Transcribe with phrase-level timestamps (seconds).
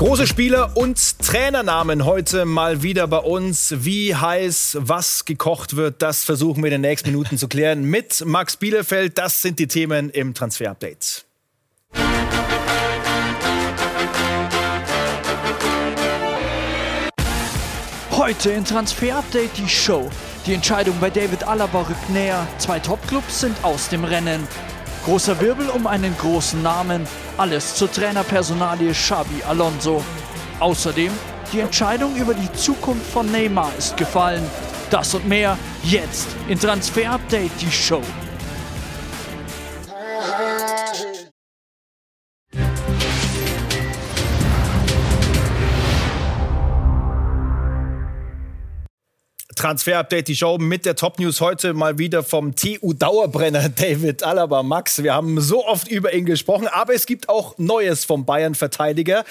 [0.00, 3.84] Große Spieler und Trainernamen heute mal wieder bei uns.
[3.84, 8.24] Wie heiß was gekocht wird, das versuchen wir in den nächsten Minuten zu klären mit
[8.24, 9.18] Max Bielefeld.
[9.18, 11.26] Das sind die Themen im Transfer-Update.
[18.12, 20.08] Heute in Transfer Update die Show.
[20.46, 22.48] Die Entscheidung bei David Alaba rückt näher.
[22.56, 24.48] Zwei Topclubs sind aus dem Rennen.
[25.10, 27.04] Großer Wirbel um einen großen Namen.
[27.36, 30.04] Alles zur Trainerpersonalie Xabi Alonso.
[30.60, 31.10] Außerdem,
[31.52, 34.48] die Entscheidung über die Zukunft von Neymar ist gefallen.
[34.88, 38.02] Das und mehr jetzt in Transfer Update die Show.
[49.60, 54.62] Transfer-Update, die Show mit der Top-News heute mal wieder vom TU-Dauerbrenner David Alaba.
[54.62, 59.22] Max, wir haben so oft über ihn gesprochen, aber es gibt auch Neues vom Bayern-Verteidiger,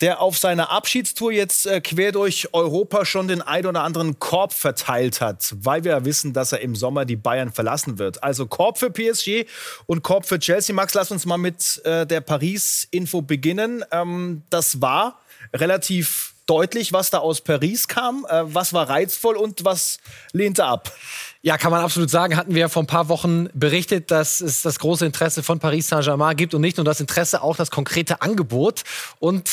[0.00, 4.52] der auf seiner Abschiedstour jetzt äh, quer durch Europa schon den ein oder anderen Korb
[4.52, 8.22] verteilt hat, weil wir wissen, dass er im Sommer die Bayern verlassen wird.
[8.22, 9.46] Also Korb für PSG
[9.86, 10.72] und Korb für Chelsea.
[10.76, 13.84] Max, lass uns mal mit äh, der Paris-Info beginnen.
[13.90, 15.18] Ähm, das war
[15.52, 18.26] relativ deutlich, was da aus Paris kam.
[18.28, 19.98] Äh, was war reizvoll und was
[20.32, 20.92] lehnte ab?
[21.44, 22.36] Ja, kann man absolut sagen.
[22.36, 26.36] Hatten wir vor ein paar Wochen berichtet, dass es das große Interesse von Paris Saint-Germain
[26.36, 28.84] gibt und nicht nur das Interesse, auch das konkrete Angebot.
[29.18, 29.50] Und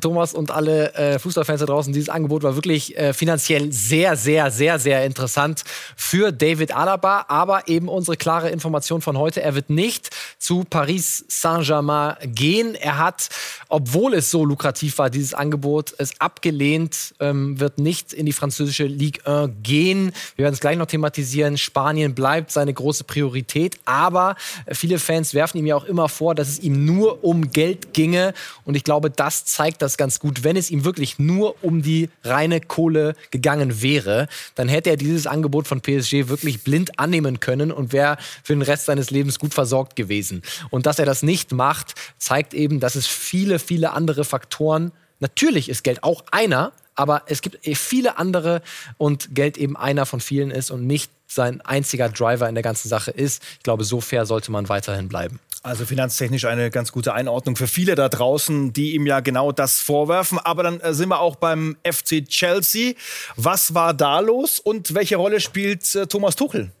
[0.00, 4.52] Thomas und alle äh, Fußballfans da draußen, dieses Angebot war wirklich äh, finanziell sehr, sehr,
[4.52, 5.64] sehr, sehr interessant
[5.96, 7.24] für David Alaba.
[7.26, 12.76] Aber eben unsere klare Information von heute, er wird nicht zu Paris Saint-Germain gehen.
[12.76, 13.30] Er hat,
[13.68, 18.84] obwohl es so lukrativ war, dieses Angebot, es abgelehnt, ähm, wird nicht in die französische
[18.84, 20.12] Ligue 1 gehen.
[20.36, 21.58] Wir werden es gleich noch thematisieren organisieren.
[21.58, 23.78] Spanien bleibt seine große Priorität.
[23.84, 24.36] Aber
[24.70, 28.34] viele Fans werfen ihm ja auch immer vor, dass es ihm nur um Geld ginge.
[28.64, 30.44] Und ich glaube, das zeigt das ganz gut.
[30.44, 35.26] Wenn es ihm wirklich nur um die reine Kohle gegangen wäre, dann hätte er dieses
[35.26, 39.54] Angebot von PSG wirklich blind annehmen können und wäre für den Rest seines Lebens gut
[39.54, 40.42] versorgt gewesen.
[40.70, 44.92] Und dass er das nicht macht, zeigt eben, dass es viele, viele andere Faktoren
[45.22, 48.62] Natürlich ist Geld auch einer, aber es gibt viele andere
[48.98, 52.88] und Geld eben einer von vielen ist und nicht sein einziger Driver in der ganzen
[52.88, 53.42] Sache ist.
[53.58, 55.40] Ich glaube, so fair sollte man weiterhin bleiben.
[55.64, 59.80] Also finanztechnisch eine ganz gute Einordnung für viele da draußen, die ihm ja genau das
[59.80, 60.40] vorwerfen.
[60.40, 62.94] Aber dann äh, sind wir auch beim FC Chelsea.
[63.36, 66.72] Was war da los und welche Rolle spielt äh, Thomas Tuchel?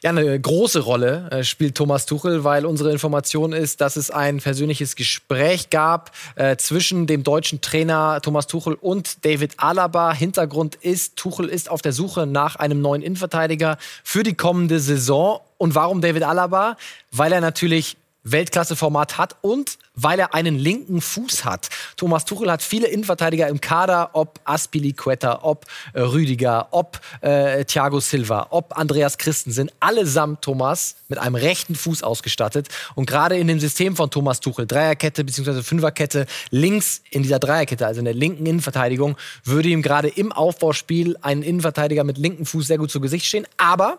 [0.00, 4.38] Ja, eine große Rolle äh, spielt Thomas Tuchel, weil unsere Information ist, dass es ein
[4.38, 10.12] persönliches Gespräch gab äh, zwischen dem deutschen Trainer Thomas Tuchel und David Alaba.
[10.12, 15.40] Hintergrund ist, Tuchel ist auf der Suche nach einem neuen Innenverteidiger für die kommende Saison.
[15.56, 16.76] Und warum David Alaba?
[17.10, 21.68] Weil er natürlich Weltklasse-Format hat und weil er einen linken Fuß hat.
[21.96, 28.00] Thomas Tuchel hat viele Innenverteidiger im Kader, ob Aspilicueta, ob äh, Rüdiger, ob äh, Thiago
[28.00, 32.68] Silva, ob Andreas Christensen, allesamt Thomas mit einem rechten Fuß ausgestattet.
[32.94, 35.62] Und gerade in dem System von Thomas Tuchel, Dreierkette bzw.
[35.62, 41.16] Fünferkette, links in dieser Dreierkette, also in der linken Innenverteidigung, würde ihm gerade im Aufbauspiel
[41.22, 43.46] ein Innenverteidiger mit linkem Fuß sehr gut zu Gesicht stehen.
[43.56, 43.98] Aber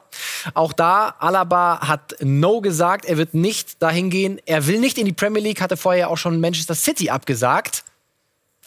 [0.53, 4.39] auch da, Alaba hat No gesagt, er wird nicht dahin gehen.
[4.45, 7.83] Er will nicht in die Premier League, hatte vor vorher auch schon Manchester City abgesagt.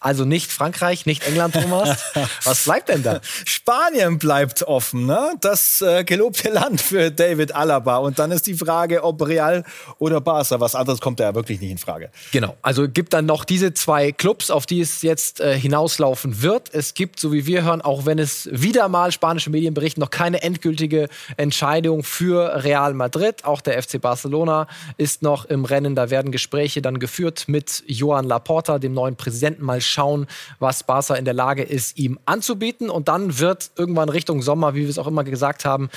[0.02, 2.02] Also nicht Frankreich, nicht England, Thomas.
[2.44, 3.20] Was bleibt denn da?
[3.44, 5.34] Spanien bleibt offen, ne?
[5.40, 7.98] Das äh, gelobte Land für David Alaba.
[7.98, 9.64] Und dann ist die Frage, ob Real
[9.98, 10.58] oder Barca.
[10.58, 12.10] Was anderes kommt da ja wirklich nicht in Frage.
[12.32, 12.56] Genau.
[12.62, 16.74] Also gibt dann noch diese zwei Clubs, auf die es jetzt äh, hinauslaufen wird.
[16.74, 20.10] Es gibt, so wie wir hören, auch wenn es wieder mal spanische Medien berichten, noch
[20.10, 23.44] keine endgültige Entscheidung für Real Madrid.
[23.44, 25.94] Auch der FC Barcelona ist noch im Rennen.
[25.94, 29.64] Da werden Gespräche dann geführt mit Joan Laporta, dem neuen Präsidenten.
[29.64, 30.26] Mal schauen,
[30.58, 32.91] was Barca in der Lage ist, ihm anzubieten.
[32.91, 35.91] Und dann wird irgendwann Richtung Sommer, wie wir es auch immer gesagt haben,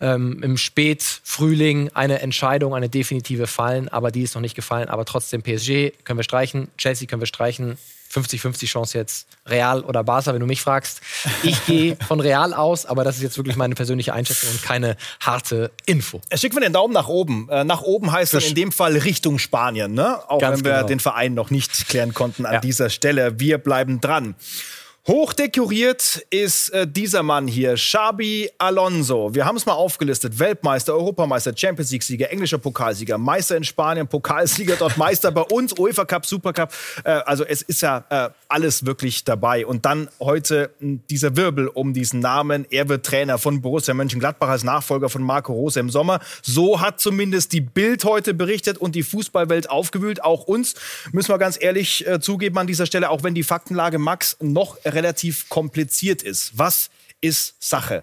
[0.00, 3.88] ähm, im Spätfrühling eine Entscheidung, eine definitive fallen.
[3.88, 4.88] Aber die ist noch nicht gefallen.
[4.88, 7.78] Aber trotzdem PSG können wir streichen, Chelsea können wir streichen.
[8.12, 11.00] 50-50 Chance jetzt Real oder Barca, wenn du mich fragst.
[11.42, 14.96] Ich gehe von Real aus, aber das ist jetzt wirklich meine persönliche Einschätzung und keine
[15.20, 16.20] harte Info.
[16.34, 17.48] Schicken wir den Daumen nach oben.
[17.50, 20.18] Äh, nach oben heißt dann in dem Fall Richtung Spanien, ne?
[20.28, 20.86] Auch Ganz wenn wir genau.
[20.86, 22.60] den Verein noch nicht klären konnten an ja.
[22.60, 23.38] dieser Stelle.
[23.38, 24.34] Wir bleiben dran.
[25.08, 29.32] Hochdekoriert ist äh, dieser Mann hier, Xabi Alonso.
[29.32, 30.40] Wir haben es mal aufgelistet.
[30.40, 36.06] Weltmeister, Europameister, Champions League-Sieger, englischer Pokalsieger, Meister in Spanien, Pokalsieger dort, Meister bei uns, UEFA
[36.06, 36.72] Cup, Supercup.
[37.04, 39.64] Äh, also es ist ja äh, alles wirklich dabei.
[39.64, 42.66] Und dann heute hm, dieser Wirbel um diesen Namen.
[42.70, 46.18] Er wird Trainer von Borussia Mönchengladbach als Nachfolger von Marco Rose im Sommer.
[46.42, 50.24] So hat zumindest die Bild heute berichtet und die Fußballwelt aufgewühlt.
[50.24, 50.74] Auch uns,
[51.12, 54.78] müssen wir ganz ehrlich äh, zugeben an dieser Stelle, auch wenn die Faktenlage Max noch
[54.96, 56.58] relativ kompliziert ist.
[56.58, 56.90] Was
[57.20, 58.02] ist Sache?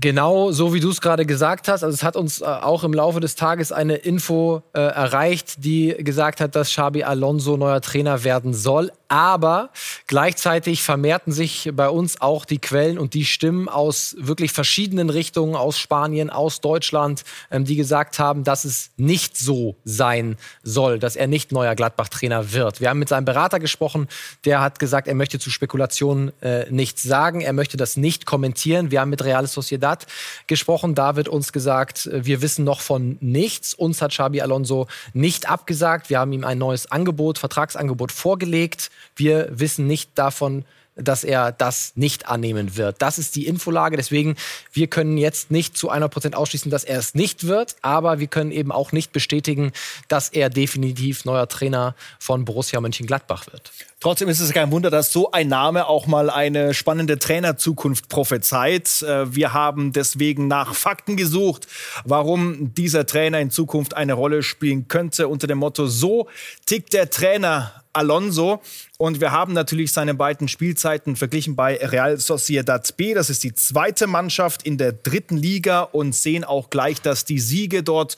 [0.00, 1.82] Genau so wie du es gerade gesagt hast.
[1.82, 5.92] Also es hat uns äh, auch im Laufe des Tages eine Info äh, erreicht, die
[5.98, 8.92] gesagt hat, dass Xabi Alonso neuer Trainer werden soll.
[9.08, 9.70] Aber
[10.06, 15.56] gleichzeitig vermehrten sich bei uns auch die Quellen und die Stimmen aus wirklich verschiedenen Richtungen,
[15.56, 21.16] aus Spanien, aus Deutschland, ähm, die gesagt haben, dass es nicht so sein soll, dass
[21.16, 22.80] er nicht neuer Gladbach-Trainer wird.
[22.80, 24.06] Wir haben mit seinem Berater gesprochen,
[24.44, 28.92] der hat gesagt, er möchte zu Spekulationen äh, nichts sagen, er möchte das nicht kommentieren.
[28.92, 30.06] Wir haben mit Real Sociedad Sociedad
[30.46, 30.94] gesprochen.
[30.94, 33.74] Da wird uns gesagt, äh, wir wissen noch von nichts.
[33.74, 36.10] Uns hat Xabi Alonso nicht abgesagt.
[36.10, 38.90] Wir haben ihm ein neues Angebot, Vertragsangebot vorgelegt.
[39.16, 40.64] Wir wissen nicht davon,
[41.00, 43.00] dass er das nicht annehmen wird.
[43.00, 43.96] Das ist die Infolage.
[43.96, 44.34] Deswegen,
[44.72, 48.26] wir können jetzt nicht zu 100 Prozent ausschließen, dass er es nicht wird, aber wir
[48.26, 49.70] können eben auch nicht bestätigen,
[50.08, 53.70] dass er definitiv neuer Trainer von Borussia Mönchengladbach wird.
[54.00, 59.02] Trotzdem ist es kein Wunder, dass so ein Name auch mal eine spannende Trainerzukunft prophezeit.
[59.02, 61.66] Äh, wir haben deswegen nach Fakten gesucht,
[62.04, 66.28] warum dieser Trainer in Zukunft eine Rolle spielen könnte unter dem Motto, so
[66.64, 68.62] tickt der Trainer Alonso.
[68.98, 73.14] Und wir haben natürlich seine beiden Spielzeiten verglichen bei Real Sociedad B.
[73.14, 77.40] Das ist die zweite Mannschaft in der dritten Liga und sehen auch gleich, dass die
[77.40, 78.16] Siege dort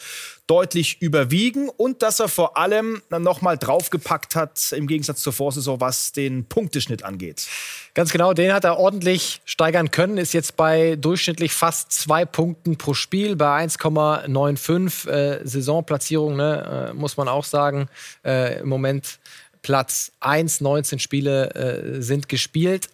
[0.50, 6.10] deutlich überwiegen und dass er vor allem nochmal draufgepackt hat, im Gegensatz zur Vorsaison, was
[6.10, 7.46] den Punkteschnitt angeht.
[7.94, 12.76] Ganz genau, den hat er ordentlich steigern können, ist jetzt bei durchschnittlich fast zwei Punkten
[12.76, 17.88] pro Spiel, bei 1,95 äh, Saisonplatzierung, ne, äh, muss man auch sagen.
[18.24, 19.20] Äh, Im Moment
[19.62, 22.88] Platz 1, 19 Spiele äh, sind gespielt.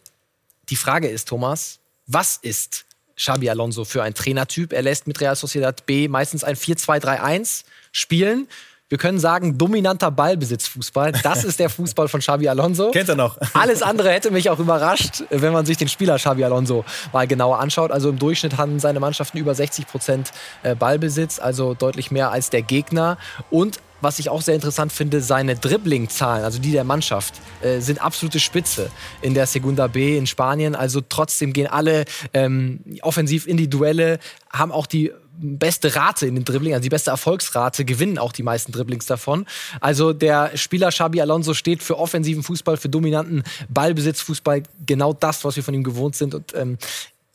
[0.68, 2.85] Die Frage ist, Thomas, was ist
[3.16, 4.72] Xabi Alonso für ein Trainertyp.
[4.72, 8.48] Er lässt mit Real Sociedad B meistens ein 4-2-3-1 spielen.
[8.88, 11.10] Wir können sagen, dominanter Ballbesitzfußball.
[11.24, 12.92] Das ist der Fußball von Xabi Alonso.
[12.92, 13.36] Kennt er noch.
[13.52, 17.58] Alles andere hätte mich auch überrascht, wenn man sich den Spieler Xabi Alonso mal genauer
[17.58, 17.90] anschaut.
[17.90, 20.30] Also im Durchschnitt haben seine Mannschaften über 60 Prozent
[20.62, 23.18] äh, Ballbesitz, also deutlich mehr als der Gegner.
[23.50, 28.00] Und was ich auch sehr interessant finde, seine Dribbling-Zahlen, also die der Mannschaft, äh, sind
[28.00, 28.90] absolute Spitze
[29.22, 30.74] in der Segunda B in Spanien.
[30.74, 32.04] Also trotzdem gehen alle
[32.34, 34.18] ähm, offensiv in die Duelle,
[34.52, 38.42] haben auch die beste Rate in den Dribbling, also die beste Erfolgsrate, gewinnen auch die
[38.42, 39.46] meisten Dribblings davon.
[39.80, 45.56] Also der Spieler Xabi Alonso steht für offensiven Fußball, für dominanten Ballbesitzfußball, genau das, was
[45.56, 46.34] wir von ihm gewohnt sind.
[46.34, 46.78] Und ähm,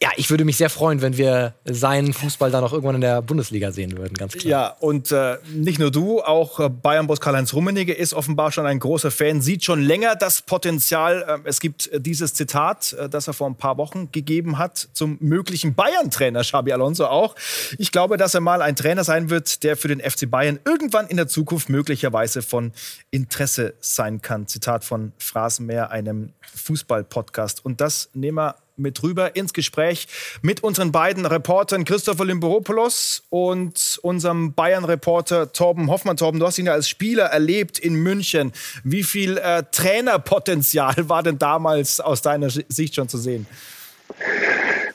[0.02, 3.22] ja, ich würde mich sehr freuen, wenn wir seinen Fußball dann auch irgendwann in der
[3.22, 4.50] Bundesliga sehen würden, ganz klar.
[4.50, 8.80] Ja, und äh, nicht nur du, auch äh, Bayern-Boss Karl-Heinz Rummenigge ist offenbar schon ein
[8.80, 11.42] großer Fan, sieht schon länger das Potenzial.
[11.46, 15.18] Äh, es gibt äh, dieses Zitat, das er vor ein paar Wochen gegeben hat zum
[15.20, 17.36] möglichen Bayern-Trainer Xabi Alonso auch.
[17.78, 21.08] Ich glaube, dass er mal ein Trainer sein wird, der für den FC Bayern irgendwann
[21.08, 22.72] in der Zukunft möglicherweise von
[23.12, 24.48] Interesse sein kann.
[24.48, 27.64] Zitat von Phrasenmäher, einem Fußball-Podcast.
[27.64, 30.08] Und das nehmen wir mit rüber ins Gespräch
[30.42, 36.18] mit unseren beiden Reportern Christopher Limboropoulos und unserem Bayern-Reporter Torben Hoffmann.
[36.18, 38.52] Torben, du hast ihn ja als Spieler erlebt in München.
[38.84, 43.46] Wie viel äh, Trainerpotenzial war denn damals aus deiner Sicht schon zu sehen?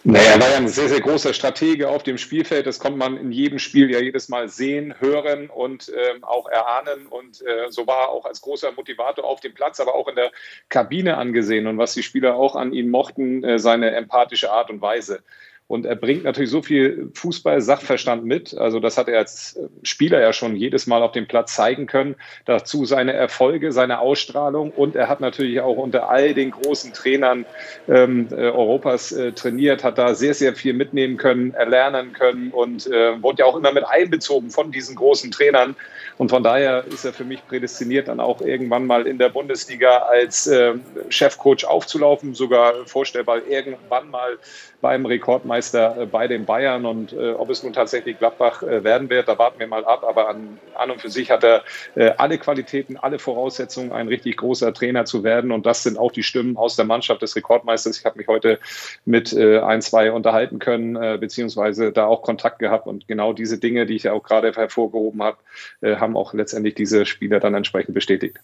[0.09, 2.65] Naja, er war ja ein sehr, sehr großer Stratege auf dem Spielfeld.
[2.65, 7.09] Das konnte man in jedem Spiel ja jedes Mal sehen, hören und ähm, auch erahnen.
[7.09, 10.15] Und äh, so war er auch als großer Motivator auf dem Platz, aber auch in
[10.15, 10.31] der
[10.69, 11.67] Kabine angesehen.
[11.67, 15.25] Und was die Spieler auch an ihm mochten, äh, seine empathische Art und Weise.
[15.69, 18.57] Und er bringt natürlich so viel Fußball-Sachverstand mit.
[18.57, 22.15] Also das hat er als Spieler ja schon jedes Mal auf dem Platz zeigen können.
[22.45, 24.71] Dazu seine Erfolge, seine Ausstrahlung.
[24.71, 27.47] Und er hat natürlich auch unter all den großen Trainern
[27.89, 32.87] ähm, äh, Europas äh, trainiert, hat da sehr, sehr viel mitnehmen können, erlernen können und
[32.87, 35.75] äh, wurde ja auch immer mit einbezogen von diesen großen Trainern.
[36.19, 39.99] Und von daher ist er für mich prädestiniert, dann auch irgendwann mal in der Bundesliga
[39.99, 40.75] als äh,
[41.11, 44.39] Chefcoach aufzulaufen, sogar vorstellbar irgendwann mal
[44.81, 46.87] beim Rekordmeister äh, bei den Bayern.
[46.87, 50.05] Und äh, ob es nun tatsächlich Gladbach äh, werden wird, da warten wir mal ab.
[50.07, 51.65] Aber an, an und für sich hat er
[51.97, 55.51] äh, alle Qualitäten, alle Voraussetzungen, ein richtig großer Trainer zu werden.
[55.51, 57.99] Und das sind auch die Stimmen aus der Mannschaft des Rekordmeisters.
[57.99, 58.59] Ich habe mich heute
[59.05, 62.87] mit äh, ein, zwei unterhalten können, beziehungsweise da auch Kontakt gehabt.
[62.87, 65.39] Und genau diese Dinge, die ich ja auch gerade hervorgehoben habe,
[65.83, 68.39] haben auch letztendlich diese Spieler dann entsprechend bestätigt.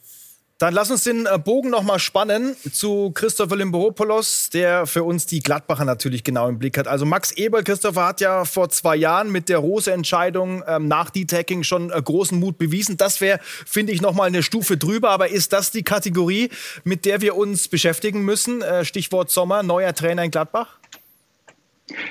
[0.62, 5.26] Dann lass uns den äh, Bogen noch mal spannen zu Christopher Limboropoulos, der für uns
[5.26, 6.86] die Gladbacher natürlich genau im Blick hat.
[6.86, 11.64] Also Max Eberl, Christopher hat ja vor zwei Jahren mit der Rose-Entscheidung ähm, nach D-Tagging
[11.64, 12.96] schon äh, großen Mut bewiesen.
[12.96, 15.10] Das wäre, finde ich, noch mal eine Stufe drüber.
[15.10, 16.48] Aber ist das die Kategorie,
[16.84, 18.62] mit der wir uns beschäftigen müssen?
[18.62, 20.78] Äh, Stichwort Sommer, neuer Trainer in Gladbach?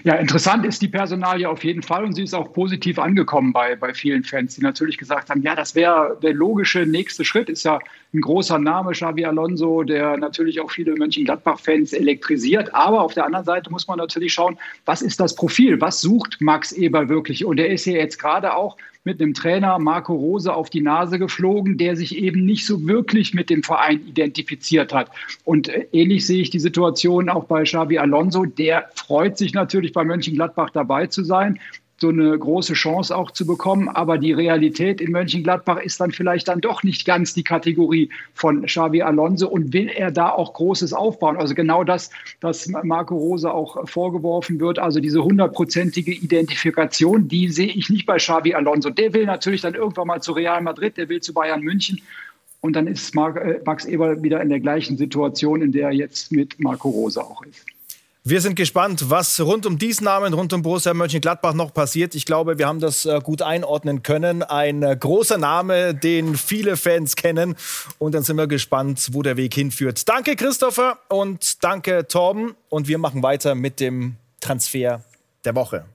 [0.04, 3.76] Ja, interessant ist die Personalie auf jeden Fall und sie ist auch positiv angekommen bei,
[3.76, 7.50] bei vielen Fans, die natürlich gesagt haben, ja, das wäre der logische nächste Schritt.
[7.50, 7.80] Ist ja
[8.14, 12.74] ein großer Name, Xavi Alonso, der natürlich auch viele Mönchengladbach-Fans elektrisiert.
[12.74, 15.80] Aber auf der anderen Seite muss man natürlich schauen, was ist das Profil?
[15.82, 17.46] Was sucht Max Eber wirklich?
[17.46, 21.18] Und er ist ja jetzt gerade auch mit einem Trainer Marco Rose auf die Nase
[21.18, 25.10] geflogen, der sich eben nicht so wirklich mit dem Verein identifiziert hat.
[25.44, 28.46] Und äh, ähnlich sehe ich die Situation auch bei Xavi Alonso.
[28.46, 31.60] Der freut sich natürlich bei Mönchengladbach dabei zu sein
[32.02, 33.88] so eine große Chance auch zu bekommen.
[33.88, 38.66] Aber die Realität in Mönchengladbach ist dann vielleicht dann doch nicht ganz die Kategorie von
[38.66, 41.38] Xavi Alonso und will er da auch Großes aufbauen.
[41.38, 42.10] Also genau das,
[42.42, 48.18] was Marco Rose auch vorgeworfen wird, also diese hundertprozentige Identifikation, die sehe ich nicht bei
[48.18, 48.90] Xavi Alonso.
[48.90, 52.02] Der will natürlich dann irgendwann mal zu Real Madrid, der will zu Bayern München.
[52.62, 56.32] Und dann ist äh, Max Eber wieder in der gleichen Situation, in der er jetzt
[56.32, 57.66] mit Marco Rose auch ist.
[58.24, 62.14] Wir sind gespannt, was rund um diesen Namen, rund um Borussia Mönchengladbach noch passiert.
[62.14, 64.44] Ich glaube, wir haben das äh, gut einordnen können.
[64.44, 67.56] Ein äh, großer Name, den viele Fans kennen.
[67.98, 70.08] Und dann sind wir gespannt, wo der Weg hinführt.
[70.08, 72.54] Danke, Christopher, und danke, Torben.
[72.70, 75.02] Und wir machen weiter mit dem Transfer
[75.44, 75.86] der Woche.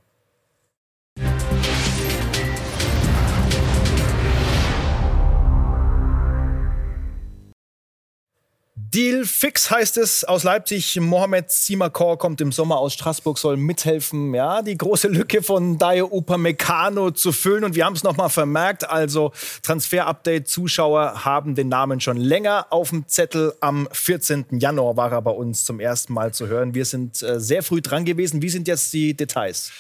[8.91, 11.01] Deal fix heißt es aus Leipzig.
[11.01, 16.07] Mohamed Simakor kommt im Sommer aus Straßburg, soll mithelfen, ja, die große Lücke von Dayo
[16.07, 17.65] Upamecano zu füllen.
[17.65, 18.89] Und wir haben es nochmal vermerkt.
[18.89, 23.55] Also Transfer-Update-Zuschauer haben den Namen schon länger auf dem Zettel.
[23.61, 24.47] Am 14.
[24.53, 26.75] Januar war er bei uns zum ersten Mal zu hören.
[26.75, 28.41] Wir sind äh, sehr früh dran gewesen.
[28.41, 29.73] Wie sind jetzt die Details?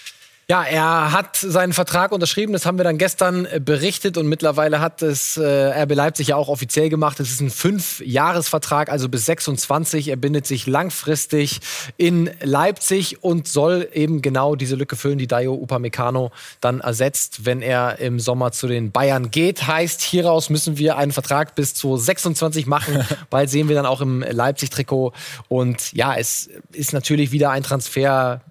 [0.48, 4.80] Ja, er hat seinen Vertrag unterschrieben, das haben wir dann gestern äh, berichtet und mittlerweile
[4.80, 7.18] hat es äh, RB Leipzig ja auch offiziell gemacht.
[7.18, 10.06] Es ist ein Fünf-Jahres-Vertrag, also bis 26.
[10.06, 11.58] Er bindet sich langfristig
[11.96, 17.60] in Leipzig und soll eben genau diese Lücke füllen, die Dayo Upamecano dann ersetzt, wenn
[17.60, 19.66] er im Sommer zu den Bayern geht.
[19.66, 24.00] Heißt, hieraus müssen wir einen Vertrag bis zu 26 machen, weil sehen wir dann auch
[24.00, 25.12] im Leipzig-Trikot.
[25.48, 28.42] Und ja, es ist natürlich wieder ein Transfer,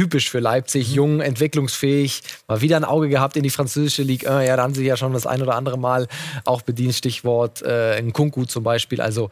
[0.00, 0.94] typisch für Leipzig, mhm.
[0.94, 4.48] jung, entwicklungsfähig, mal wieder ein Auge gehabt in die französische Ligue 1.
[4.48, 6.08] Ja, da haben sie ja schon das ein oder andere Mal
[6.46, 9.02] auch bedient, Stichwort äh, Kunku zum Beispiel.
[9.02, 9.28] Also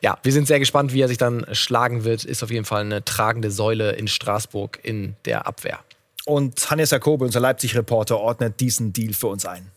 [0.00, 2.24] ja, wir sind sehr gespannt, wie er sich dann schlagen wird.
[2.24, 5.80] Ist auf jeden Fall eine tragende Säule in Straßburg in der Abwehr.
[6.24, 9.72] Und Hannes Jakobe, unser Leipzig-Reporter, ordnet diesen Deal für uns ein.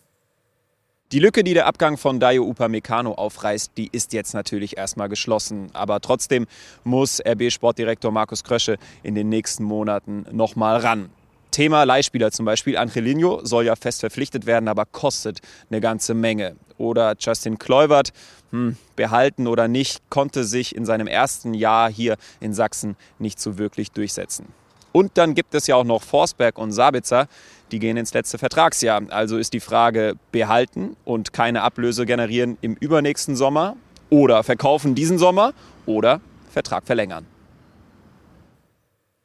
[1.15, 5.69] Die Lücke, die der Abgang von Dayo Upamecano aufreißt, die ist jetzt natürlich erstmal geschlossen.
[5.71, 6.45] Aber trotzdem
[6.83, 11.09] muss RB-Sportdirektor Markus Krösche in den nächsten Monaten nochmal ran.
[11.51, 12.75] Thema Leihspieler zum Beispiel.
[12.75, 16.57] Angelino soll ja fest verpflichtet werden, aber kostet eine ganze Menge.
[16.77, 18.11] Oder Justin Kluivert,
[18.51, 23.57] hm, behalten oder nicht, konnte sich in seinem ersten Jahr hier in Sachsen nicht so
[23.57, 24.47] wirklich durchsetzen.
[24.95, 27.27] Und dann gibt es ja auch noch Forsberg und Sabitzer,
[27.71, 29.03] die gehen ins letzte Vertragsjahr.
[29.09, 33.75] Also ist die Frage behalten und keine Ablöse generieren im übernächsten Sommer
[34.09, 35.53] oder verkaufen diesen Sommer
[35.85, 37.25] oder Vertrag verlängern.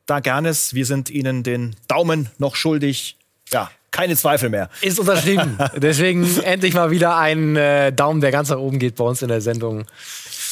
[0.06, 3.16] Da Gernes, wir sind Ihnen den Daumen noch schuldig.
[3.52, 4.68] Ja, keine Zweifel mehr.
[4.80, 5.58] Ist unterschrieben.
[5.76, 9.28] Deswegen endlich mal wieder ein äh, Daumen, der ganz nach oben geht bei uns in
[9.28, 9.84] der Sendung.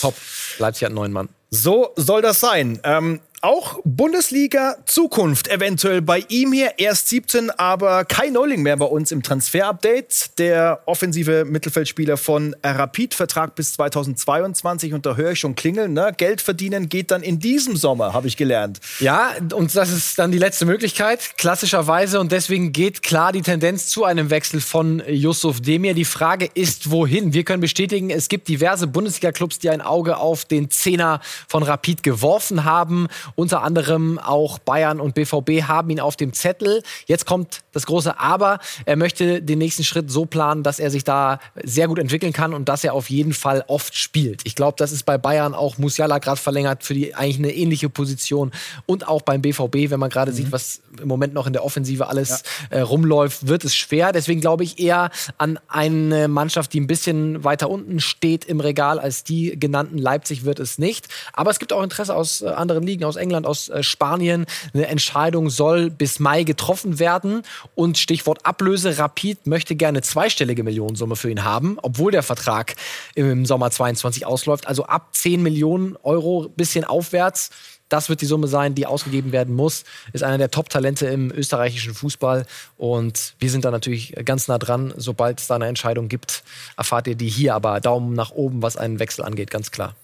[0.01, 0.15] Top.
[0.59, 1.29] Leipzig hat einen neuen Mann.
[1.51, 2.79] So soll das sein.
[2.85, 6.79] Ähm, auch Bundesliga Zukunft eventuell bei ihm hier.
[6.79, 10.39] Erst 17, aber kein Neuling mehr bei uns im Transfer-Update.
[10.39, 14.93] Der offensive Mittelfeldspieler von Rapid, Vertrag bis 2022.
[14.93, 15.93] Und da höre ich schon klingeln.
[15.93, 16.13] Ne?
[16.17, 18.81] Geld verdienen geht dann in diesem Sommer, habe ich gelernt.
[18.99, 22.21] Ja, und das ist dann die letzte Möglichkeit, klassischerweise.
[22.21, 25.95] Und deswegen geht klar die Tendenz zu einem Wechsel von Yusuf Demir.
[25.95, 27.33] Die Frage ist, wohin?
[27.33, 32.03] Wir können bestätigen, es gibt diverse Bundesliga-Clubs, die ein Auge auf den Zehner von Rapid
[32.03, 33.09] geworfen haben.
[33.35, 36.83] Unter anderem auch Bayern und BVB haben ihn auf dem Zettel.
[37.07, 38.59] Jetzt kommt das große Aber.
[38.85, 42.55] Er möchte den nächsten Schritt so planen, dass er sich da sehr gut entwickeln kann
[42.55, 44.43] und dass er auf jeden Fall oft spielt.
[44.45, 47.89] Ich glaube, das ist bei Bayern auch Musiala gerade verlängert für die eigentlich eine ähnliche
[47.89, 48.53] Position
[48.87, 50.37] und auch beim BVB, wenn man gerade mhm.
[50.37, 52.79] sieht, was im Moment noch in der Offensive alles ja.
[52.79, 54.13] äh, rumläuft, wird es schwer.
[54.13, 58.99] Deswegen glaube ich eher an eine Mannschaft, die ein bisschen weiter unten steht im Regal
[58.99, 59.99] als die genannten.
[59.99, 61.09] Leipzig wird es nicht.
[61.33, 64.47] Aber es gibt auch Interesse aus äh, anderen Ligen, aus England, aus äh, Spanien.
[64.73, 67.43] Eine Entscheidung soll bis Mai getroffen werden.
[67.75, 72.77] Und Stichwort Ablöse, Rapid möchte gerne zweistellige Millionensumme für ihn haben, obwohl der Vertrag
[73.15, 74.67] im Sommer 22 ausläuft.
[74.67, 77.51] Also ab 10 Millionen Euro, bisschen aufwärts.
[77.89, 79.85] Das wird die Summe sein, die ausgegeben werden muss.
[80.13, 82.45] Ist einer der Top-Talente im österreichischen Fußball.
[82.77, 84.93] Und wir sind da natürlich ganz nah dran.
[84.97, 86.45] Sobald es da eine Entscheidung gibt,
[86.77, 87.55] erfahrt ihr die hier.
[87.55, 89.95] Aber Daumen nach oben, was einen Wechsel angeht, ganz klar.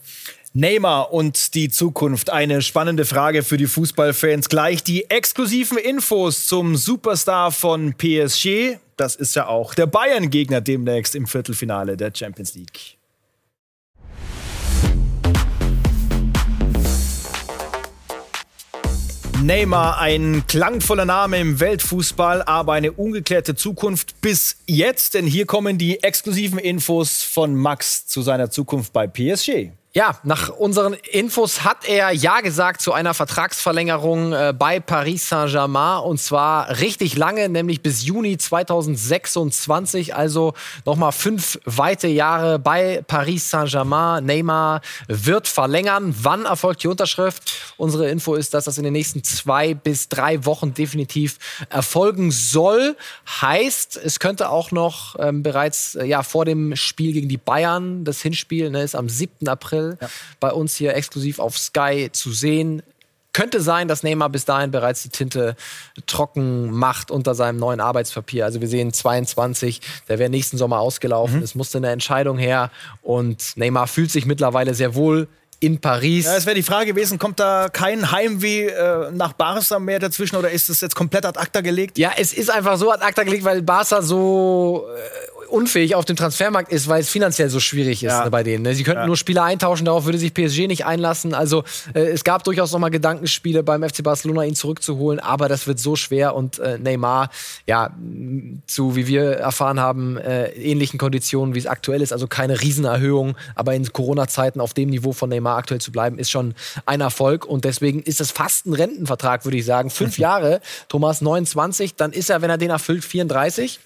[0.57, 2.31] Neymar und die Zukunft.
[2.31, 4.49] Eine spannende Frage für die Fußballfans.
[4.49, 8.77] Gleich die exklusiven Infos zum Superstar von PSG.
[8.97, 12.99] Das ist ja auch der Bayern-Gegner demnächst im Viertelfinale der Champions League.
[19.43, 25.79] Neymar, ein klangvoller Name im Weltfußball, aber eine ungeklärte Zukunft bis jetzt, denn hier kommen
[25.79, 29.73] die exklusiven Infos von Max zu seiner Zukunft bei PSG.
[29.97, 36.03] Ja, nach unseren Infos hat er Ja gesagt zu einer Vertragsverlängerung äh, bei Paris Saint-Germain
[36.03, 43.49] und zwar richtig lange, nämlich bis Juni 2026, also nochmal fünf weitere Jahre bei Paris
[43.51, 44.25] Saint-Germain.
[44.25, 46.13] Neymar wird verlängern.
[46.23, 47.53] Wann erfolgt die Unterschrift?
[47.77, 51.39] Unsere Info ist, dass das in den nächsten zwei bis drei Wochen definitiv
[51.71, 52.97] erfolgen soll.
[53.41, 58.03] Heißt, es könnte auch noch ähm, bereits äh, ja, vor dem Spiel gegen die Bayern,
[58.03, 59.47] das Hinspiel ne, ist am 7.
[59.47, 60.09] April, ja.
[60.41, 62.83] bei uns hier exklusiv auf Sky zu sehen.
[63.33, 65.57] Könnte sein, dass Neymar bis dahin bereits die Tinte
[66.07, 68.45] trocken macht unter seinem neuen Arbeitspapier.
[68.45, 71.39] Also wir sehen 22, der wäre nächsten Sommer ausgelaufen.
[71.39, 71.43] Mhm.
[71.43, 72.71] Es musste eine Entscheidung her
[73.03, 75.27] und Neymar fühlt sich mittlerweile sehr wohl
[75.65, 76.27] in Paris.
[76.27, 80.37] Ja, es wäre die Frage gewesen, kommt da kein Heimweh äh, nach Barca mehr dazwischen
[80.37, 81.99] oder ist es jetzt komplett ad acta gelegt?
[81.99, 86.17] Ja, es ist einfach so ad acta gelegt, weil Barca so äh, unfähig auf dem
[86.17, 88.25] Transfermarkt ist, weil es finanziell so schwierig ist ja.
[88.25, 88.65] ne, bei denen.
[88.65, 88.75] Ne?
[88.75, 89.07] Sie könnten ja.
[89.07, 91.33] nur Spieler eintauschen, darauf würde sich PSG nicht einlassen.
[91.33, 91.63] Also
[91.95, 95.79] äh, es gab durchaus noch mal Gedankenspiele beim FC Barcelona, ihn zurückzuholen, aber das wird
[95.79, 97.31] so schwer und äh, Neymar,
[97.67, 97.95] ja,
[98.67, 103.37] zu, wie wir erfahren haben, äh, ähnlichen Konditionen, wie es aktuell ist, also keine Riesenerhöhung,
[103.55, 107.47] aber in Corona-Zeiten auf dem Niveau von Neymar aktuell zu bleiben, ist schon ein Erfolg
[107.47, 109.91] und deswegen ist es fast ein Rentenvertrag, würde ich sagen.
[109.91, 113.79] Fünf Jahre, Thomas 29, dann ist er, wenn er den erfüllt, 34.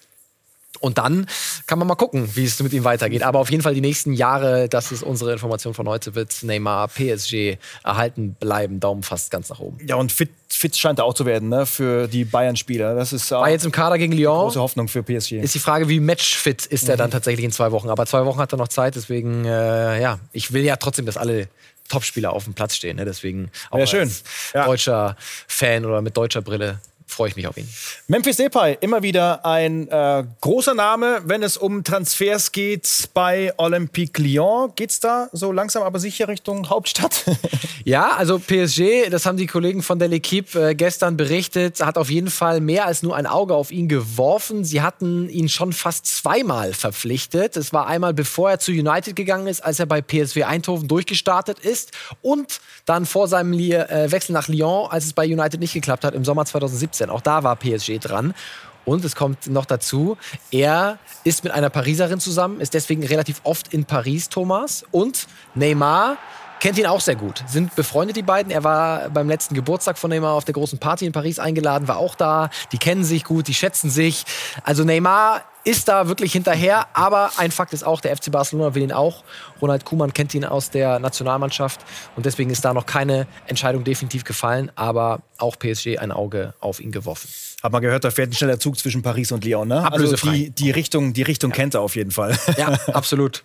[0.79, 1.27] Und dann
[1.67, 3.23] kann man mal gucken, wie es mit ihm weitergeht.
[3.23, 6.87] Aber auf jeden Fall die nächsten Jahre, das ist unsere Information von heute, wird Neymar
[6.87, 8.79] PSG erhalten bleiben.
[8.79, 9.77] Daumen fast ganz nach oben.
[9.85, 12.95] Ja, und fit, fit scheint er auch zu werden ne, für die Bayern-Spieler.
[12.95, 14.43] Das ist War jetzt im Kader gegen Lyon.
[14.43, 15.33] Große Hoffnung für PSG.
[15.33, 16.91] Ist die Frage, wie matchfit ist mhm.
[16.91, 17.89] er dann tatsächlich in zwei Wochen.
[17.89, 18.95] Aber zwei Wochen hat er noch Zeit.
[18.95, 21.47] Deswegen, äh, ja, ich will ja trotzdem, dass alle
[21.89, 22.97] Topspieler auf dem Platz stehen.
[22.97, 23.05] Ne?
[23.05, 24.01] Deswegen auch ja, schön.
[24.01, 24.65] als ja.
[24.65, 27.67] deutscher Fan oder mit deutscher Brille freue ich mich auf ihn.
[28.07, 34.21] Memphis Depay, immer wieder ein äh, großer Name, wenn es um Transfers geht bei Olympique
[34.21, 34.71] Lyon.
[34.75, 37.25] Geht es da so langsam aber sicher Richtung Hauptstadt?
[37.85, 42.09] ja, also PSG, das haben die Kollegen von der L'Equipe äh, gestern berichtet, hat auf
[42.09, 44.63] jeden Fall mehr als nur ein Auge auf ihn geworfen.
[44.63, 47.57] Sie hatten ihn schon fast zweimal verpflichtet.
[47.57, 51.59] Es war einmal, bevor er zu United gegangen ist, als er bei PSV Eindhoven durchgestartet
[51.59, 51.91] ist
[52.21, 56.13] und dann vor seinem äh, Wechsel nach Lyon, als es bei United nicht geklappt hat,
[56.13, 56.98] im Sommer 2017.
[56.99, 57.09] 2017.
[57.09, 58.33] Auch da war PSG dran.
[58.85, 60.17] Und es kommt noch dazu,
[60.51, 64.83] er ist mit einer Pariserin zusammen, ist deswegen relativ oft in Paris, Thomas.
[64.91, 66.17] Und Neymar
[66.59, 67.43] kennt ihn auch sehr gut.
[67.47, 68.51] Sind befreundet die beiden.
[68.51, 71.97] Er war beim letzten Geburtstag von Neymar auf der großen Party in Paris eingeladen, war
[71.97, 72.49] auch da.
[72.71, 74.25] Die kennen sich gut, die schätzen sich.
[74.63, 76.87] Also Neymar ist da wirklich hinterher.
[76.93, 79.23] Aber ein Fakt ist auch, der FC Barcelona will ihn auch.
[79.61, 81.81] Ronald Kuhmann kennt ihn aus der Nationalmannschaft
[82.15, 84.71] und deswegen ist da noch keine Entscheidung definitiv gefallen.
[84.75, 87.29] Aber auch PSG ein Auge auf ihn geworfen.
[87.61, 89.83] Hat man gehört, da fährt ein schneller Zug zwischen Paris und Lyon, ne?
[89.83, 90.29] Ablösefrei.
[90.29, 91.57] Also die, die Richtung, die Richtung ja.
[91.57, 92.37] kennt er auf jeden Fall.
[92.57, 93.43] Ja, absolut.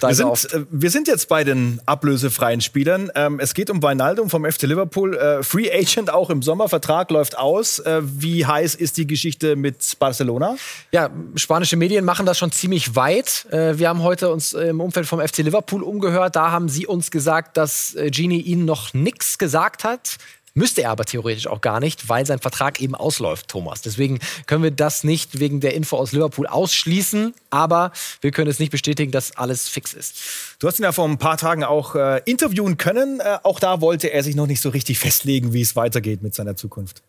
[0.00, 3.12] wir, sind, äh, wir sind jetzt bei den ablösefreien Spielern.
[3.14, 5.16] Ähm, es geht um Weinaldum vom FC Liverpool.
[5.16, 6.68] Äh, Free Agent auch im Sommer.
[6.68, 7.78] Vertrag läuft aus.
[7.78, 10.56] Äh, wie heiß ist die Geschichte mit Barcelona?
[10.90, 11.10] Ja,
[11.54, 13.46] spanische Medien machen das schon ziemlich weit.
[13.52, 16.34] Äh, wir haben heute uns im Umfeld vom FC Liverpool umgehört.
[16.34, 20.18] Da haben sie uns gesagt, dass äh, Gini ihnen noch nichts gesagt hat.
[20.54, 23.82] Müsste er aber theoretisch auch gar nicht, weil sein Vertrag eben ausläuft, Thomas.
[23.82, 28.58] Deswegen können wir das nicht wegen der Info aus Liverpool ausschließen, aber wir können es
[28.58, 30.16] nicht bestätigen, dass alles fix ist.
[30.58, 33.20] Du hast ihn ja vor ein paar Tagen auch äh, interviewen können.
[33.20, 36.34] Äh, auch da wollte er sich noch nicht so richtig festlegen, wie es weitergeht mit
[36.34, 37.04] seiner Zukunft.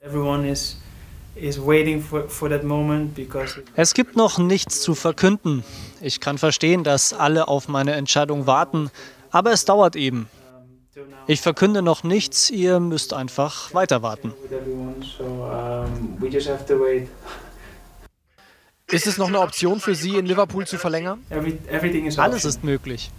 [0.00, 0.78] Everyone is
[3.76, 5.64] es gibt noch nichts zu verkünden.
[6.00, 8.90] Ich kann verstehen, dass alle auf meine Entscheidung warten,
[9.30, 10.28] aber es dauert eben.
[11.26, 14.32] Ich verkünde noch nichts, ihr müsst einfach weiter warten.
[18.90, 21.24] Ist es noch eine Option für Sie, in Liverpool zu verlängern?
[22.16, 23.10] Alles ist möglich.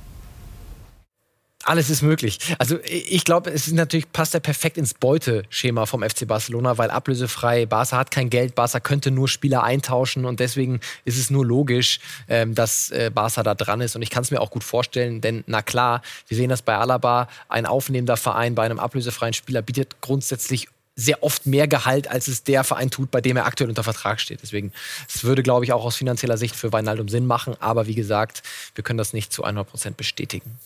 [1.66, 2.38] Alles ist möglich.
[2.60, 6.92] Also ich glaube, es ist natürlich passt er perfekt ins Beuteschema vom FC Barcelona, weil
[6.92, 11.44] ablösefrei Barca hat kein Geld, Barca könnte nur Spieler eintauschen und deswegen ist es nur
[11.44, 14.64] logisch, ähm, dass äh, Barca da dran ist und ich kann es mir auch gut
[14.64, 19.34] vorstellen, denn na klar, wir sehen das bei Alaba, ein aufnehmender Verein bei einem ablösefreien
[19.34, 23.48] Spieler bietet grundsätzlich sehr oft mehr Gehalt, als es der Verein tut, bei dem er
[23.48, 24.44] aktuell unter Vertrag steht.
[24.44, 24.72] Deswegen,
[25.14, 27.56] es würde, glaube ich, auch aus finanzieller Sicht für Weinaldum Sinn machen.
[27.60, 28.44] Aber wie gesagt,
[28.76, 30.58] wir können das nicht zu 100 Prozent bestätigen.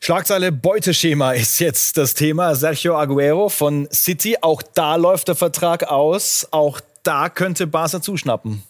[0.00, 2.54] Schlagzeile Beuteschema ist jetzt das Thema.
[2.54, 4.36] Sergio Aguero von City.
[4.40, 6.46] Auch da läuft der Vertrag aus.
[6.50, 8.62] Auch da könnte Barca zuschnappen.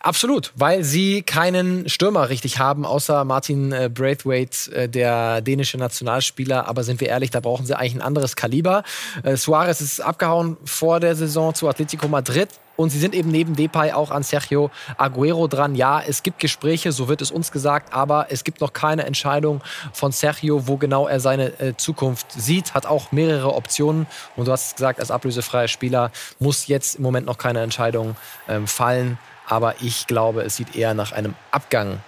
[0.00, 6.66] Absolut, weil sie keinen Stürmer richtig haben, außer Martin äh, Braithwaite, äh, der dänische Nationalspieler.
[6.66, 8.82] Aber sind wir ehrlich, da brauchen sie eigentlich ein anderes Kaliber.
[9.22, 12.48] Äh, Suarez ist abgehauen vor der Saison zu Atletico Madrid.
[12.76, 15.74] Und sie sind eben neben Depay auch an Sergio Aguero dran.
[15.74, 19.60] Ja, es gibt Gespräche, so wird es uns gesagt, aber es gibt noch keine Entscheidung
[19.92, 22.74] von Sergio, wo genau er seine äh, Zukunft sieht.
[22.74, 24.06] Hat auch mehrere Optionen.
[24.36, 28.16] Und du hast gesagt, als ablösefreier Spieler muss jetzt im Moment noch keine Entscheidung
[28.48, 29.18] ähm, fallen.
[29.48, 32.00] Aber ich glaube, es sieht eher nach einem Abgang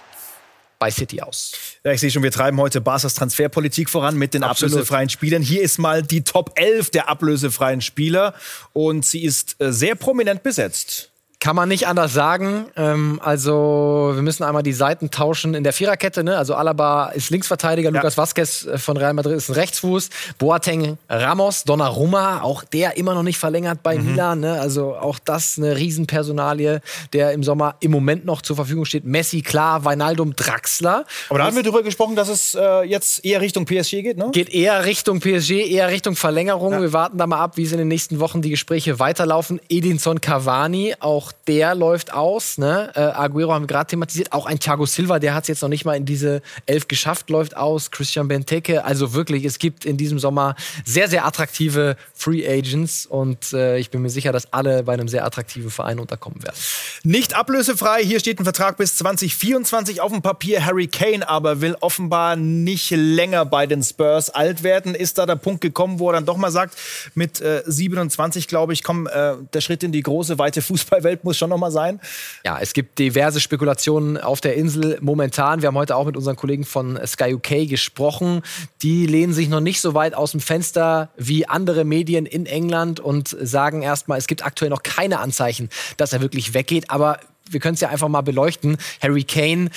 [0.79, 1.53] bei City aus.
[1.83, 4.73] Ja, ich sehe schon, wir treiben heute Barca's Transferpolitik voran mit den Absolut.
[4.73, 5.41] ablösefreien Spielern.
[5.41, 8.33] Hier ist mal die Top 11 der ablösefreien Spieler
[8.73, 11.11] und sie ist äh, sehr prominent besetzt.
[11.45, 12.65] Kann man nicht anders sagen.
[12.75, 16.23] Ähm, also, wir müssen einmal die Seiten tauschen in der Viererkette.
[16.23, 16.35] Ne?
[16.35, 17.95] Also, Alaba ist Linksverteidiger, ja.
[17.95, 23.13] Lukas Vazquez äh, von Real Madrid ist ein Rechtsfuß, Boateng, Ramos, Donnarumma, auch der immer
[23.13, 24.05] noch nicht verlängert bei mhm.
[24.05, 24.39] Milan.
[24.39, 24.59] Ne?
[24.59, 26.81] Also, auch das eine Riesenpersonalie,
[27.13, 29.05] der im Sommer im Moment noch zur Verfügung steht.
[29.05, 31.05] Messi, klar, Weinaldum, Draxler.
[31.29, 34.29] Aber da haben wir darüber gesprochen, dass es äh, jetzt eher Richtung PSG geht, ne?
[34.31, 36.71] Geht eher Richtung PSG, eher Richtung Verlängerung.
[36.73, 36.81] Ja.
[36.81, 39.61] Wir warten da mal ab, wie es in den nächsten Wochen die Gespräche weiterlaufen.
[39.69, 42.57] Edinson Cavani, auch der läuft aus.
[42.57, 42.91] Ne?
[42.95, 44.31] Äh, Aguero haben wir gerade thematisiert.
[44.31, 47.29] Auch ein Thiago Silva, der hat es jetzt noch nicht mal in diese elf geschafft,
[47.29, 47.91] läuft aus.
[47.91, 48.83] Christian Benteke.
[48.83, 53.89] Also wirklich, es gibt in diesem Sommer sehr, sehr attraktive Free Agents und äh, ich
[53.89, 56.55] bin mir sicher, dass alle bei einem sehr attraktiven Verein unterkommen werden.
[57.03, 58.03] Nicht ablösefrei.
[58.03, 60.65] Hier steht ein Vertrag bis 2024 auf dem Papier.
[60.65, 64.95] Harry Kane aber will offenbar nicht länger bei den Spurs alt werden.
[64.95, 66.75] Ist da der Punkt gekommen, wo er dann doch mal sagt,
[67.13, 71.37] mit äh, 27, glaube ich, komm, äh, der Schritt in die große, weite Fußballwelt muss
[71.37, 71.99] schon noch mal sein.
[72.43, 75.61] Ja, es gibt diverse Spekulationen auf der Insel momentan.
[75.61, 78.41] Wir haben heute auch mit unseren Kollegen von Sky UK gesprochen.
[78.81, 82.99] Die lehnen sich noch nicht so weit aus dem Fenster wie andere Medien in England
[82.99, 86.89] und sagen erstmal, es gibt aktuell noch keine Anzeichen, dass er wirklich weggeht.
[86.89, 88.77] Aber wir können es ja einfach mal beleuchten.
[89.01, 89.69] Harry Kane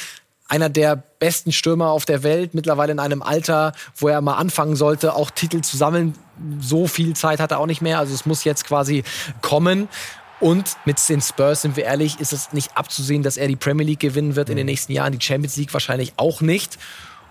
[0.48, 4.76] einer der besten Stürmer auf der Welt, mittlerweile in einem Alter, wo er mal anfangen
[4.76, 6.14] sollte, auch Titel zu sammeln.
[6.58, 7.98] So viel Zeit hat er auch nicht mehr.
[7.98, 9.04] Also es muss jetzt quasi
[9.42, 9.88] kommen.
[10.40, 13.86] Und mit den Spurs, sind wir ehrlich, ist es nicht abzusehen, dass er die Premier
[13.86, 14.70] League gewinnen wird in den mhm.
[14.70, 16.78] nächsten Jahren, die Champions League wahrscheinlich auch nicht.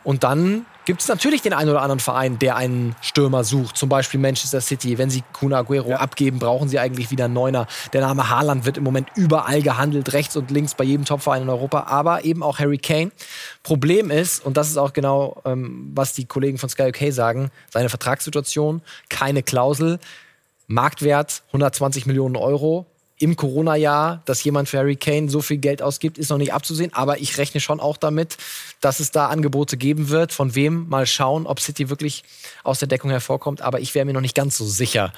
[0.04, 3.90] Und dann gibt es natürlich den einen oder anderen Verein, der einen Stürmer sucht, zum
[3.90, 4.98] Beispiel Manchester City.
[4.98, 5.98] Wenn sie Kuna Aguero ja.
[5.98, 7.68] abgeben, brauchen sie eigentlich wieder einen Neuner.
[7.92, 11.50] Der Name Haaland wird im Moment überall gehandelt, rechts und links bei jedem Topverein in
[11.50, 13.12] Europa, aber eben auch Harry Kane.
[13.64, 17.52] Problem ist, und das ist auch genau, ähm, was die Kollegen von Sky UK sagen,
[17.70, 20.00] seine Vertragssituation, keine Klausel,
[20.68, 22.86] Marktwert 120 Millionen Euro
[23.20, 26.94] im Corona-Jahr, dass jemand für Harry Kane so viel Geld ausgibt, ist noch nicht abzusehen.
[26.94, 28.38] Aber ich rechne schon auch damit,
[28.80, 30.32] dass es da Angebote geben wird.
[30.32, 30.88] Von wem?
[30.88, 32.24] Mal schauen, ob City wirklich
[32.64, 33.62] aus der Deckung hervorkommt.
[33.62, 35.14] Aber ich wäre mir noch nicht ganz so sicher,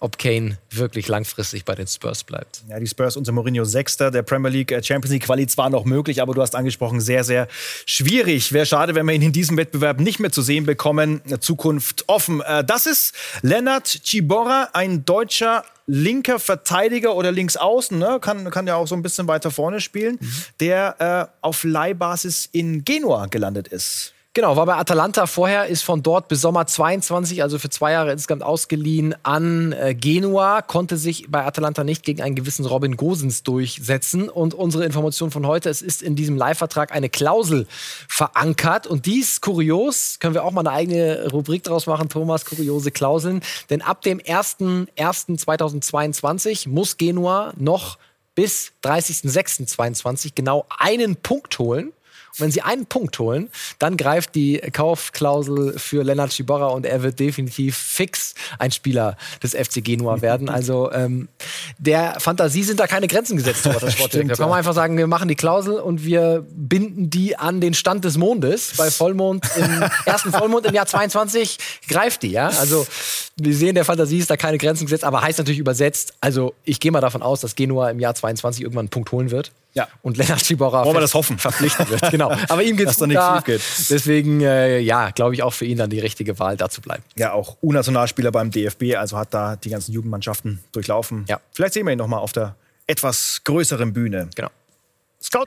[0.00, 2.62] ob Kane wirklich langfristig bei den Spurs bleibt.
[2.68, 5.84] Ja, die Spurs unter Mourinho Sechster der Premier League äh, Champions League Quali zwar noch
[5.84, 7.48] möglich, aber du hast angesprochen, sehr, sehr
[7.84, 8.52] schwierig.
[8.52, 11.20] Wäre schade, wenn wir ihn in diesem Wettbewerb nicht mehr zu sehen bekommen.
[11.40, 12.40] Zukunft offen.
[12.40, 18.18] Äh, das ist Lennart Ciborra, ein deutscher linker Verteidiger oder links außen, ne?
[18.20, 20.32] kann, kann ja auch so ein bisschen weiter vorne spielen, mhm.
[20.60, 24.14] der äh, auf Leihbasis in Genua gelandet ist.
[24.36, 28.10] Genau, war bei Atalanta vorher, ist von dort bis Sommer 22, also für zwei Jahre
[28.10, 33.44] insgesamt ausgeliehen an äh, Genua, konnte sich bei Atalanta nicht gegen einen gewissen Robin Gosens
[33.44, 34.28] durchsetzen.
[34.28, 37.68] Und unsere Information von heute, es ist in diesem Leihvertrag eine Klausel
[38.08, 38.88] verankert.
[38.88, 43.40] Und dies kurios, können wir auch mal eine eigene Rubrik draus machen, Thomas, kuriose Klauseln.
[43.70, 47.98] Denn ab dem 1.1.2022 muss Genua noch
[48.34, 51.92] bis 30.06.2022 genau einen Punkt holen
[52.34, 57.02] und wenn sie einen Punkt holen, dann greift die Kaufklausel für Lennart Schibora und er
[57.02, 60.48] wird definitiv fix ein Spieler des FC Genua werden.
[60.48, 61.28] Also ähm,
[61.78, 63.60] der Fantasie sind da keine Grenzen gesetzt.
[63.88, 67.60] Stimmt, da kann man einfach sagen, wir machen die Klausel und wir binden die an
[67.60, 68.72] den Stand des Mondes.
[68.76, 72.32] Bei Vollmond im ersten Vollmond im Jahr 22 greift die.
[72.32, 72.48] Ja?
[72.48, 72.86] Also
[73.36, 76.14] wir sehen, der Fantasie ist da keine Grenzen gesetzt, aber heißt natürlich übersetzt.
[76.20, 79.30] Also ich gehe mal davon aus, dass Genua im Jahr 22 irgendwann einen Punkt holen
[79.30, 79.52] wird.
[79.74, 79.88] Ja.
[80.02, 81.38] Und Lennart Schibauer Wollen wir das hoffen?
[81.38, 82.10] verpflichten wird.
[82.10, 82.30] Genau.
[82.48, 83.34] Aber ihm geht's Dass da da.
[83.36, 83.60] schief geht.
[83.90, 87.02] Deswegen, äh, ja, glaube ich auch für ihn dann die richtige Wahl, da zu bleiben.
[87.16, 91.24] Ja, auch U-Nationalspieler beim DFB, also hat da die ganzen Jugendmannschaften durchlaufen.
[91.28, 91.40] Ja.
[91.52, 92.54] Vielleicht sehen wir ihn noch mal auf der
[92.86, 94.28] etwas größeren Bühne.
[94.36, 94.50] Genau.
[95.20, 95.46] Scout.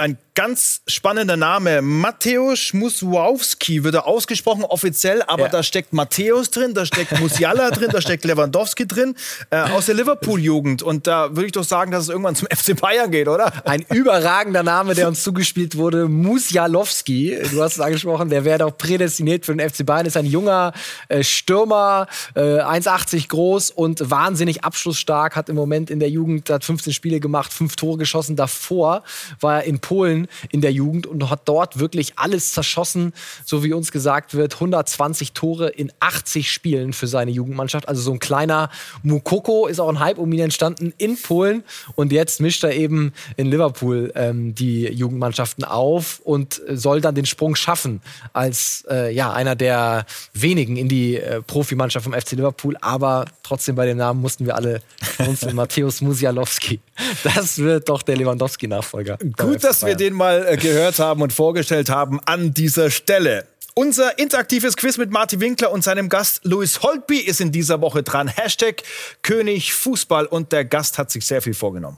[0.00, 1.82] Ein ganz spannender Name.
[1.82, 5.48] Mateusz Muswowski wird er ausgesprochen offiziell, aber Ja.
[5.48, 9.16] da steckt Matthäus drin, da steckt Musiala drin, da steckt Lewandowski drin,
[9.50, 10.84] äh, aus der Liverpool-Jugend.
[10.84, 13.52] Und da würde ich doch sagen, dass es irgendwann zum FC Bayern geht, oder?
[13.66, 17.36] Ein überragender Name, der uns zugespielt wurde, Musialowski.
[17.50, 20.06] Du hast es angesprochen, der wäre doch prädestiniert für den FC Bayern.
[20.06, 20.74] Ist ein junger
[21.08, 22.06] äh, Stürmer,
[22.36, 25.34] äh, 1,80 groß und wahnsinnig abschlussstark.
[25.34, 28.36] Hat im Moment in der Jugend hat 15 Spiele gemacht, fünf Tore geschossen.
[28.36, 29.02] Davor
[29.40, 33.14] war er in Polen in der Jugend und hat dort wirklich alles zerschossen,
[33.46, 34.52] so wie uns gesagt wird.
[34.54, 37.88] 120 Tore in 80 Spielen für seine Jugendmannschaft.
[37.88, 38.68] Also so ein kleiner
[39.02, 43.14] Mukoko ist auch ein Hype um ihn entstanden in Polen und jetzt mischt er eben
[43.38, 48.02] in Liverpool ähm, die Jugendmannschaften auf und soll dann den Sprung schaffen
[48.34, 52.76] als äh, ja einer der wenigen in die äh, Profimannschaft vom FC Liverpool.
[52.82, 54.82] Aber trotzdem bei dem Namen mussten wir alle
[55.18, 56.78] uns Matthäus Musialowski.
[57.24, 59.18] Das wird doch der Lewandowski-Nachfolger.
[59.36, 63.46] Gut, dass wir den mal äh, gehört haben und vorgestellt haben an dieser Stelle.
[63.74, 68.02] Unser interaktives Quiz mit Martin Winkler und seinem Gast Louis Holtby ist in dieser Woche
[68.02, 68.26] dran.
[68.28, 68.82] Hashtag
[69.22, 71.96] König Fußball und der Gast hat sich sehr viel vorgenommen.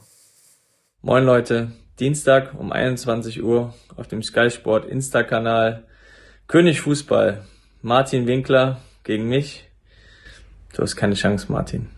[1.01, 5.83] Moin Leute, Dienstag um 21 Uhr auf dem Sky Sport Insta-Kanal
[6.47, 7.45] König Fußball.
[7.81, 9.67] Martin Winkler gegen mich.
[10.73, 11.89] Du hast keine Chance, Martin.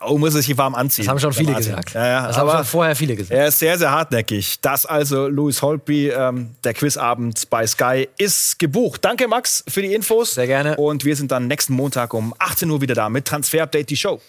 [0.00, 1.04] Oh, muss es sich warm anziehen.
[1.04, 1.94] Das haben schon viele gesagt.
[1.94, 3.36] Ja, ja, das haben aber schon vorher viele gesagt.
[3.36, 4.60] er ist sehr, sehr hartnäckig.
[4.60, 9.04] Das also Louis Holtby, ähm, der Quizabend bei Sky ist gebucht.
[9.04, 10.34] Danke Max für die Infos.
[10.34, 10.76] Sehr gerne.
[10.76, 13.96] Und wir sind dann nächsten Montag um 18 Uhr wieder da mit Transfer Update, die
[13.96, 14.20] Show.